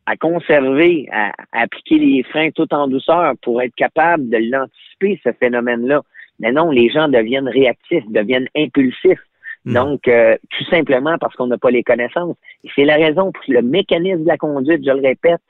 à 0.06 0.16
conserver, 0.16 1.08
à, 1.12 1.32
appliquer 1.52 1.99
les 1.99 2.23
freins 2.23 2.50
tout 2.50 2.73
en 2.73 2.88
douceur 2.88 3.35
pour 3.42 3.61
être 3.61 3.75
capable 3.75 4.30
de 4.30 4.38
l'anticiper, 4.50 5.20
ce 5.23 5.32
phénomène-là. 5.32 6.02
Mais 6.40 6.52
non, 6.52 6.70
les 6.70 6.88
gens 6.88 7.08
deviennent 7.08 7.49
réactifs, 7.49 8.04
deviennent 8.08 8.49
impulsifs. 8.56 9.20
Hmm. 9.64 9.75
Donc, 9.75 10.08
euh, 10.08 10.37
tout 10.50 10.64
simplement 10.70 11.18
parce 11.18 11.35
qu'on 11.35 11.49
n'a 11.49 11.58
pas 11.58 11.70
les 11.70 11.82
connaissances. 11.82 12.37
Et 12.64 12.70
c'est 12.75 12.85
la 12.85 12.94
raison 12.94 13.32
pour 13.32 13.42
le 13.49 13.61
mécanisme 13.61 14.23
de 14.23 14.28
la 14.28 14.38
conduite, 14.38 14.82
je 14.85 14.90
le 14.90 15.06
répète, 15.06 15.40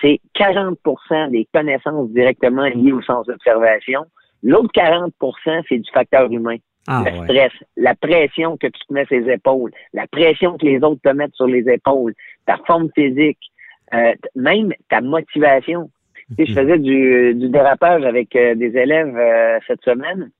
c'est 0.00 0.20
40% 0.38 1.30
des 1.30 1.46
connaissances 1.52 2.10
directement 2.10 2.64
liées 2.64 2.92
au 2.92 3.02
sens 3.02 3.26
d'observation. 3.26 4.04
L'autre 4.42 4.70
40% 4.74 5.62
c'est 5.68 5.78
du 5.78 5.90
facteur 5.92 6.30
humain. 6.30 6.56
Ah, 6.88 7.02
le 7.04 7.24
stress, 7.24 7.52
la 7.76 7.96
pression 7.96 8.56
que 8.56 8.68
tu 8.68 8.80
te 8.86 8.92
mets 8.92 9.06
sur 9.06 9.18
les 9.18 9.32
épaules, 9.32 9.72
la 9.92 10.06
pression 10.06 10.56
que 10.56 10.64
les 10.64 10.76
autres 10.84 11.00
te 11.02 11.08
mettent 11.08 11.34
sur 11.34 11.48
les 11.48 11.68
épaules, 11.68 12.14
ta 12.46 12.58
forme 12.58 12.90
physique, 12.94 13.40
euh, 13.92 14.14
même 14.36 14.72
ta 14.88 15.00
motivation. 15.00 15.90
Tu 16.38 16.44
sais, 16.44 16.52
je 16.52 16.60
faisais 16.60 16.78
du, 16.78 17.34
du 17.34 17.48
dérapage 17.48 18.04
avec 18.04 18.36
euh, 18.36 18.54
des 18.54 18.76
élèves 18.76 19.16
euh, 19.16 19.58
cette 19.66 19.82
semaine. 19.82 20.30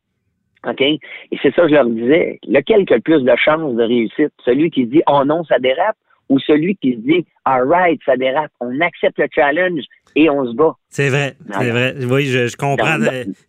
OK? 0.66 0.80
Et 0.80 1.00
c'est 1.42 1.54
ça 1.54 1.62
que 1.62 1.68
je 1.68 1.74
leur 1.74 1.86
disais. 1.86 2.38
Lequel 2.46 2.86
qui 2.86 2.92
a 2.92 2.96
le 2.96 3.02
plus 3.02 3.22
de 3.22 3.36
chances 3.36 3.74
de 3.74 3.82
réussite? 3.82 4.32
Celui 4.44 4.70
qui 4.70 4.86
dit 4.86 5.02
Oh 5.08 5.24
non, 5.24 5.44
ça 5.44 5.58
dérape 5.58 5.96
ou 6.28 6.38
celui 6.38 6.76
qui 6.76 6.92
se 6.92 6.99
dit 6.99 7.26
All 7.45 7.68
right, 7.68 8.00
ça 8.04 8.16
dérape, 8.16 8.50
on 8.61 8.80
accepte 8.80 9.18
le 9.18 9.28
challenge 9.33 9.85
et 10.14 10.28
on 10.30 10.47
se 10.47 10.54
bat. 10.54 10.75
C'est 10.88 11.11
vrai, 11.11 11.35
c'est 11.50 11.71
vrai. 11.71 11.95
Oui, 12.09 12.26
je, 12.26 12.57
comprends 12.57 12.97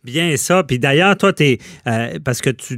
bien 0.03 0.35
ça. 0.35 0.63
Puis 0.63 0.79
d'ailleurs, 0.79 1.15
toi, 1.15 1.31
tu 1.31 1.43
es, 1.43 1.57
euh, 1.87 2.17
parce 2.25 2.41
que 2.41 2.49
tu 2.49 2.77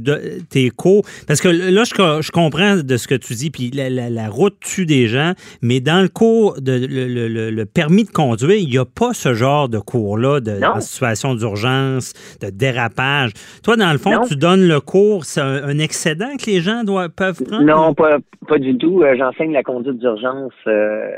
es 0.54 0.70
co, 0.70 1.02
parce 1.26 1.40
que 1.40 1.48
là, 1.48 1.82
je, 1.84 2.30
comprends 2.30 2.76
de 2.76 2.96
ce 2.96 3.08
que 3.08 3.14
tu 3.14 3.34
dis, 3.34 3.50
puis 3.50 3.70
la, 3.70 4.28
route 4.28 4.56
tue 4.60 4.86
des 4.86 5.08
gens, 5.08 5.32
mais 5.62 5.80
dans 5.80 6.02
le 6.02 6.08
cours 6.08 6.60
de 6.60 6.86
le, 6.88 7.64
permis 7.64 8.04
de 8.04 8.10
conduire, 8.10 8.56
il 8.56 8.68
n'y 8.68 8.78
a 8.78 8.84
pas 8.84 9.12
ce 9.12 9.34
genre 9.34 9.68
de 9.68 9.78
cours-là 9.78 10.40
de 10.40 10.60
situation 10.80 11.34
d'urgence, 11.34 12.12
de 12.40 12.50
dérapage. 12.50 13.32
Toi, 13.64 13.76
dans 13.76 13.90
le 13.92 13.98
fond, 13.98 14.20
tu 14.28 14.36
donnes 14.36 14.68
le 14.68 14.80
cours, 14.80 15.24
c'est 15.24 15.40
un, 15.40 15.78
excédent 15.78 16.36
que 16.38 16.46
les 16.46 16.60
gens 16.60 16.84
doivent, 16.84 17.10
peuvent 17.10 17.42
prendre? 17.42 17.64
Non, 17.64 17.94
pas, 17.94 18.18
pas 18.46 18.58
du 18.58 18.76
tout. 18.76 19.02
Euh, 19.02 19.14
j'enseigne 19.16 19.52
la 19.52 19.62
conduite 19.62 19.98
d'urgence 19.98 20.52
euh, 20.66 21.10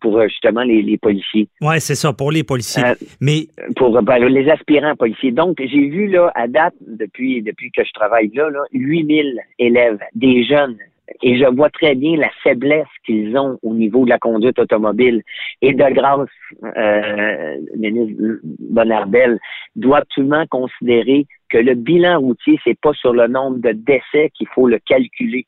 pour 0.00 0.20
justement 0.22 0.62
les, 0.62 0.82
les 0.82 0.98
policiers. 0.98 1.48
Oui, 1.62 1.80
c'est 1.80 1.94
ça 1.94 2.12
pour 2.12 2.30
les 2.30 2.44
policiers. 2.44 2.81
Euh, 2.82 2.94
mais 3.20 3.46
pour 3.76 4.00
ben, 4.02 4.18
les 4.26 4.48
aspirants 4.50 4.96
policiers. 4.96 5.32
Donc, 5.32 5.56
j'ai 5.58 5.88
vu 5.88 6.08
là 6.08 6.30
à 6.34 6.48
date 6.48 6.74
depuis 6.80 7.42
depuis 7.42 7.70
que 7.70 7.84
je 7.84 7.92
travaille 7.92 8.30
là, 8.34 8.50
là 8.50 8.62
8000 8.72 9.40
élèves, 9.58 9.98
des 10.14 10.44
jeunes. 10.44 10.76
Et 11.22 11.36
je 11.38 11.44
vois 11.44 11.68
très 11.68 11.94
bien 11.94 12.16
la 12.16 12.30
faiblesse 12.42 12.86
qu'ils 13.04 13.36
ont 13.36 13.58
au 13.62 13.74
niveau 13.74 14.04
de 14.04 14.10
la 14.10 14.18
conduite 14.18 14.58
automobile. 14.58 15.22
Et 15.60 15.74
de 15.74 15.92
grâce, 15.92 16.28
euh, 16.64 17.56
ministre 17.76 18.40
Bonardel 18.70 19.38
doit 19.76 19.98
absolument 19.98 20.46
considérer 20.46 21.26
que 21.50 21.58
le 21.58 21.74
bilan 21.74 22.18
routier, 22.18 22.58
c'est 22.64 22.78
pas 22.80 22.94
sur 22.94 23.12
le 23.12 23.26
nombre 23.26 23.58
de 23.58 23.72
décès 23.72 24.30
qu'il 24.34 24.48
faut 24.48 24.66
le 24.66 24.78
calculer. 24.78 25.46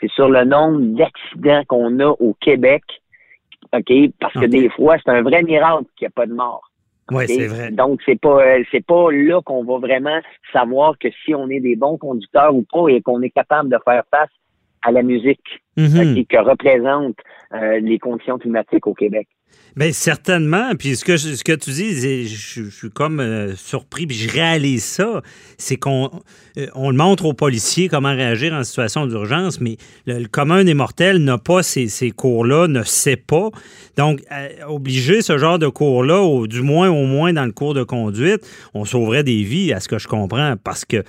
C'est 0.00 0.10
sur 0.10 0.28
le 0.28 0.44
nombre 0.44 0.80
d'accidents 0.80 1.62
qu'on 1.68 2.00
a 2.00 2.08
au 2.08 2.34
Québec 2.40 2.82
OK? 3.74 3.92
Parce 4.20 4.34
que 4.34 4.46
des 4.46 4.68
fois, 4.70 4.96
c'est 5.04 5.10
un 5.10 5.22
vrai 5.22 5.42
miracle 5.42 5.84
qu'il 5.96 6.06
n'y 6.06 6.08
a 6.08 6.10
pas 6.10 6.26
de 6.26 6.34
mort. 6.34 6.70
Oui, 7.10 7.24
c'est 7.26 7.46
vrai. 7.46 7.70
Donc, 7.70 8.00
c'est 8.06 8.18
pas 8.18 8.42
euh, 8.42 8.62
c'est 8.70 8.84
pas 8.84 9.10
là 9.12 9.40
qu'on 9.42 9.64
va 9.64 9.78
vraiment 9.78 10.20
savoir 10.52 10.98
que 10.98 11.08
si 11.24 11.34
on 11.34 11.48
est 11.50 11.60
des 11.60 11.76
bons 11.76 11.98
conducteurs 11.98 12.54
ou 12.54 12.62
pas 12.62 12.88
et 12.88 13.02
qu'on 13.02 13.20
est 13.22 13.30
capable 13.30 13.68
de 13.68 13.78
faire 13.84 14.04
face 14.10 14.30
à 14.82 14.90
la 14.90 15.02
musique 15.02 15.62
mm-hmm. 15.76 16.26
que 16.26 16.36
représentent 16.38 17.20
euh, 17.52 17.80
les 17.80 17.98
conditions 17.98 18.38
climatiques 18.38 18.86
au 18.86 18.94
Québec. 18.94 19.28
Bien, 19.76 19.90
certainement. 19.90 20.76
Puis 20.78 20.94
ce 20.94 21.04
que, 21.04 21.16
ce 21.16 21.42
que 21.42 21.52
tu 21.52 21.70
dis, 21.70 22.28
je, 22.28 22.70
suis 22.70 22.90
comme 22.90 23.18
euh, 23.18 23.56
surpris, 23.56 24.06
puis 24.06 24.16
je 24.16 24.30
réalise 24.30 24.84
ça. 24.84 25.20
C'est 25.58 25.76
qu'on 25.76 26.10
euh, 26.58 26.92
montre 26.92 27.24
aux 27.24 27.32
policiers 27.32 27.88
comment 27.88 28.14
réagir 28.14 28.52
en 28.52 28.62
situation 28.62 29.06
d'urgence, 29.06 29.60
mais 29.60 29.76
le, 30.06 30.28
commun 30.28 30.62
des 30.62 30.74
mortels 30.74 31.18
n'a 31.18 31.38
pas 31.38 31.64
ces, 31.64 31.88
ces 31.88 32.12
cours-là, 32.12 32.68
ne 32.68 32.84
sait 32.84 33.16
pas. 33.16 33.50
Donc, 33.96 34.22
euh, 34.30 34.48
obliger 34.68 35.22
ce 35.22 35.38
genre 35.38 35.58
de 35.58 35.66
cours-là, 35.66 36.22
ou 36.22 36.46
du 36.46 36.62
moins 36.62 36.88
au 36.88 37.04
moins 37.06 37.32
dans 37.32 37.44
le 37.44 37.52
cours 37.52 37.74
de 37.74 37.82
conduite, 37.82 38.46
on 38.74 38.84
sauverait 38.84 39.24
des 39.24 39.42
vies, 39.42 39.72
à 39.72 39.80
ce 39.80 39.88
que 39.88 39.98
je 39.98 40.06
comprends, 40.06 40.54
parce 40.62 40.84
que, 40.84 41.02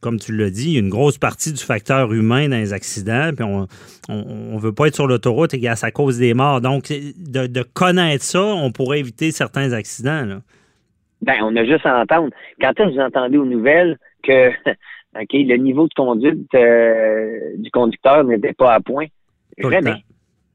comme 0.00 0.18
tu 0.18 0.34
l'as 0.34 0.50
dit, 0.50 0.74
une 0.74 0.88
grosse 0.88 1.18
partie 1.18 1.52
du 1.52 1.62
facteur 1.62 2.12
humain 2.12 2.48
dans 2.48 2.56
les 2.56 2.72
accidents, 2.72 3.32
puis 3.34 3.44
on 3.44 3.66
ne 4.08 4.60
veut 4.60 4.72
pas 4.72 4.86
être 4.86 4.94
sur 4.94 5.06
l'autoroute 5.06 5.52
et 5.52 5.68
à 5.68 5.90
cause 5.90 6.18
des 6.18 6.32
morts. 6.32 6.60
Donc, 6.60 6.90
de 6.90 7.45
de 7.48 7.62
connaître 7.62 8.24
ça, 8.24 8.42
on 8.42 8.70
pourrait 8.70 9.00
éviter 9.00 9.30
certains 9.30 9.72
accidents. 9.72 10.24
Là. 10.24 10.40
Ben, 11.22 11.36
on 11.42 11.54
a 11.56 11.64
juste 11.64 11.86
à 11.86 12.00
entendre. 12.00 12.30
Quand 12.60 12.70
est-ce 12.70 12.88
que 12.88 12.94
vous 12.94 13.00
entendez 13.00 13.38
aux 13.38 13.44
nouvelles 13.44 13.98
que 14.22 14.50
le 15.14 15.56
niveau 15.56 15.88
de 15.88 15.94
conduite 15.94 16.54
euh, 16.54 17.38
du 17.56 17.70
conducteur 17.70 18.24
n'était 18.24 18.52
pas 18.52 18.74
à 18.74 18.80
point? 18.80 19.06
Jamais. 19.58 20.04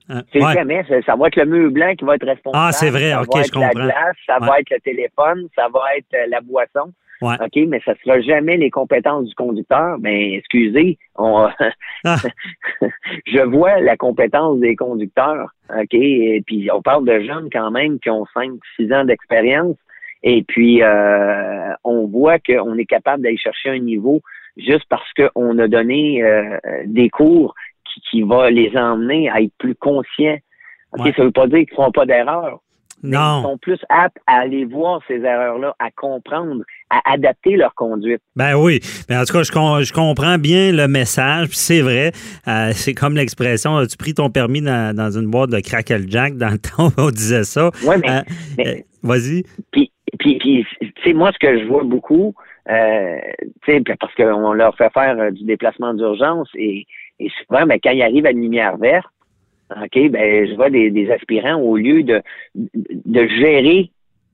Hein? 0.10 0.22
C'est 0.32 0.42
jamais. 0.42 0.86
Ça, 1.06 1.16
va 1.16 1.28
être 1.28 1.36
le 1.38 1.46
mur 1.46 1.72
blanc 1.72 1.94
qui 1.96 2.06
va 2.06 2.16
être 2.16 2.26
responsable. 2.26 2.64
Ah, 2.68 2.72
c'est 2.72 2.90
vrai. 2.90 3.16
OK, 3.16 3.46
je 3.46 3.52
comprends. 3.52 3.70
Glace, 3.72 4.16
ça 4.26 4.38
va 4.40 4.60
être 4.60 4.70
le 4.70 4.80
téléphone, 4.82 5.48
ça 5.56 5.68
va 5.74 5.82
être 5.98 6.14
euh, 6.14 6.28
la 6.30 6.42
boisson. 6.42 6.92
OK, 7.22 7.60
mais 7.68 7.80
ça 7.86 7.94
sera 8.04 8.20
jamais 8.22 8.58
les 8.58 8.72
compétences 8.72 9.28
du 9.28 9.36
conducteur. 9.36 9.98
Mais 10.00 10.36
excusez, 10.36 10.98
on, 11.16 11.48
ah. 12.04 12.16
je 13.26 13.42
vois 13.42 13.80
la 13.80 13.96
compétence 13.96 14.60
des 14.60 14.76
conducteurs. 14.76 15.50
OK, 15.70 15.94
et 15.94 16.42
puis 16.46 16.70
on 16.72 16.82
parle 16.82 17.06
de 17.06 17.22
jeunes 17.22 17.50
quand 17.52 17.72
même 17.72 18.00
qui 18.00 18.10
ont 18.10 18.26
5, 18.34 18.52
6 18.78 18.94
ans 18.94 19.06
d'expérience. 19.06 19.78
Et 20.24 20.44
puis 20.44 20.84
euh, 20.84 21.74
on 21.84 22.08
voit 22.08 22.40
qu'on 22.40 22.78
est 22.78 22.86
capable 22.86 23.24
d'aller 23.24 23.38
chercher 23.38 23.70
un 23.70 23.80
niveau 23.80 24.22
juste 24.58 24.86
parce 24.90 25.10
qu'on 25.14 25.58
a 25.60 25.68
donné 25.68 26.24
euh, 26.24 26.58
des 26.86 27.10
cours 27.10 27.56
qui, 27.86 28.02
qui 28.10 28.22
va 28.22 28.50
les 28.50 28.76
emmener 28.76 29.30
à 29.30 29.42
être 29.42 29.54
plus 29.58 29.76
conscients. 29.76 30.38
OK, 30.94 31.14
ça 31.16 31.24
veut 31.24 31.32
pas 31.32 31.48
dire 31.48 31.60
qu'ils 31.60 31.72
ne 31.72 31.76
feront 31.76 31.92
pas 31.92 32.06
d'erreur. 32.06 32.60
Non. 33.04 33.40
Ils 33.40 33.44
sont 33.44 33.58
plus 33.58 33.80
aptes 33.90 34.18
à 34.28 34.42
aller 34.42 34.66
voir 34.66 35.02
ces 35.08 35.22
erreurs-là, 35.22 35.76
à 35.80 35.90
comprendre, 35.92 36.64
à 36.92 37.14
adapter 37.14 37.56
leur 37.56 37.74
conduite. 37.74 38.22
Ben 38.36 38.56
oui. 38.56 38.80
Mais 39.10 39.18
en 39.18 39.24
tout 39.24 39.34
cas, 39.34 39.44
je, 39.44 39.94
comprends 39.94 40.38
bien 40.38 40.72
le 40.72 40.88
message. 40.88 41.50
c'est 41.52 41.82
vrai. 41.82 42.12
Euh, 42.48 42.72
c'est 42.74 42.94
comme 42.94 43.16
l'expression 43.16 43.78
as-tu 43.78 43.98
pris 43.98 44.14
ton 44.14 44.30
permis 44.30 44.62
dans, 44.62 45.12
une 45.12 45.30
boîte 45.32 45.50
de 45.50 45.60
Crackle 45.60 46.04
Jack 46.08 46.36
dans 46.36 46.50
le 46.50 46.58
temps 46.60 46.90
où 46.90 47.08
on 47.08 47.10
disait 47.10 47.44
ça? 47.44 47.72
Oui, 47.86 47.96
mais. 48.02 48.10
Euh, 48.10 48.22
euh, 48.66 48.76
vas-y. 49.02 49.44
Puis, 49.72 49.92
puis, 50.20 50.38
puis 50.38 50.66
tu 50.80 50.92
sais, 51.04 51.14
moi, 51.14 51.32
ce 51.34 51.40
que 51.40 51.60
je 51.60 51.66
vois 51.66 51.84
beaucoup, 51.84 52.36
euh, 52.70 53.18
tu 53.64 53.74
sais, 53.74 53.82
parce 54.00 54.14
qu'on 54.16 54.54
leur 54.54 54.76
fait 54.76 54.92
faire 54.94 55.32
du 55.32 55.46
déplacement 55.46 55.94
d'urgence 55.94 56.50
et, 56.56 56.86
et 57.20 57.30
souvent, 57.48 57.66
ben, 57.66 57.80
quand 57.82 57.92
ils 57.92 58.04
arrivent 58.04 58.26
à 58.26 58.32
une 58.32 58.42
lumière 58.42 58.78
verte, 58.78 59.08
OK, 59.76 60.10
ben 60.10 60.48
je 60.48 60.56
vois 60.56 60.70
des, 60.70 61.12
aspirants 61.12 61.62
au 61.62 61.78
lieu 61.78 62.04
de, 62.04 62.22
de 62.56 63.28
gérer 63.28 63.92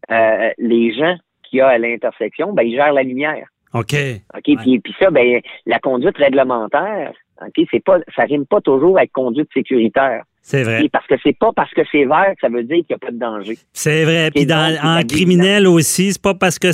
euh, 0.09 0.49
les 0.57 0.93
gens 0.93 1.15
qu'il 1.49 1.59
y 1.59 1.61
a 1.61 1.67
à 1.67 1.77
l'intersection, 1.77 2.53
ben 2.53 2.63
ils 2.63 2.75
gèrent 2.75 2.93
la 2.93 3.03
lumière. 3.03 3.47
OK. 3.73 3.95
OK, 4.35 4.57
puis, 4.57 4.79
puis 4.79 4.95
ça, 4.99 5.11
ben 5.11 5.41
la 5.65 5.79
conduite 5.79 6.17
réglementaire, 6.17 7.13
OK, 7.41 7.65
c'est 7.71 7.83
pas 7.83 7.99
ça 8.15 8.23
rime 8.23 8.45
pas 8.45 8.61
toujours 8.61 8.97
avec 8.97 9.11
conduite 9.11 9.49
sécuritaire. 9.53 10.23
C'est 10.49 10.63
vrai. 10.63 10.87
parce 10.89 11.05
que 11.07 11.15
c'est 11.21 11.37
pas 11.37 11.51
parce 11.53 11.71
que 11.71 11.81
c'est 11.91 12.05
vert 12.05 12.31
que 12.33 12.39
ça 12.39 12.47
veut 12.47 12.63
dire 12.63 12.77
qu'il 12.77 12.85
n'y 12.91 12.95
a 12.95 12.99
pas 12.99 13.11
de 13.11 13.19
danger. 13.19 13.57
C'est 13.73 14.05
vrai. 14.05 14.31
Puis 14.33 14.45
dans, 14.45 14.77
en 14.81 15.01
criminel 15.03 15.67
aussi, 15.67 16.13
c'est 16.13 16.21
pas 16.21 16.35
parce 16.35 16.57
que 16.57 16.69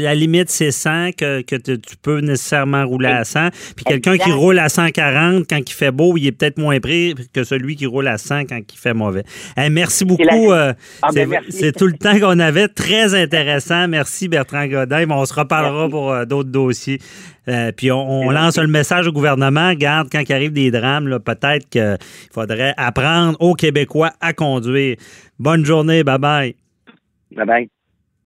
la 0.00 0.14
limite 0.14 0.48
c'est 0.48 0.70
100 0.70 1.10
que, 1.18 1.42
que 1.42 1.56
tu 1.56 1.96
peux 2.00 2.20
nécessairement 2.20 2.86
rouler 2.86 3.08
à 3.08 3.24
100. 3.24 3.48
Puis 3.74 3.84
quelqu'un 3.84 4.16
qui 4.16 4.30
roule 4.30 4.60
à 4.60 4.68
140 4.68 5.44
quand 5.50 5.58
il 5.58 5.72
fait 5.72 5.90
beau, 5.90 6.16
il 6.16 6.28
est 6.28 6.30
peut-être 6.30 6.58
moins 6.58 6.78
prêt 6.78 7.14
que 7.32 7.42
celui 7.42 7.74
qui 7.74 7.86
roule 7.86 8.06
à 8.06 8.16
100 8.16 8.42
quand 8.42 8.60
il 8.60 8.78
fait 8.78 8.94
mauvais. 8.94 9.24
merci 9.72 10.04
beaucoup. 10.04 10.52
Euh, 10.52 10.72
ah, 11.02 11.08
ben, 11.12 11.28
c'est 11.48 11.76
tout 11.76 11.88
le 11.88 11.94
temps 11.94 12.20
qu'on 12.20 12.38
avait. 12.38 12.68
Très 12.68 13.20
intéressant. 13.20 13.88
Merci 13.88 14.28
Bertrand 14.28 14.68
Godin. 14.68 15.04
on 15.10 15.24
se 15.24 15.34
reparlera 15.34 15.88
pour 15.88 16.12
euh, 16.12 16.24
d'autres 16.26 16.50
dossiers. 16.50 17.00
Euh, 17.48 17.70
puis 17.70 17.92
on, 17.92 18.30
lance 18.30 18.58
le 18.58 18.66
message 18.66 19.06
au 19.06 19.12
gouvernement. 19.12 19.72
Garde, 19.74 20.08
quand 20.10 20.22
il 20.28 20.32
arrive 20.32 20.52
des 20.52 20.70
drames, 20.70 21.18
peut-être 21.20 21.68
qu'il 21.68 21.96
faudrait 22.32 22.74
aux 23.40 23.54
Québécois 23.54 24.12
à 24.20 24.32
conduire. 24.32 24.96
Bonne 25.38 25.64
journée. 25.64 26.04
Bye 26.04 26.18
bye. 26.18 26.54
Bye 27.34 27.46
bye. 27.46 27.70